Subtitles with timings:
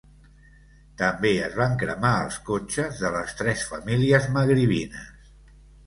[1.01, 5.35] També es van cremar els cotxes de les tres famílies magribines.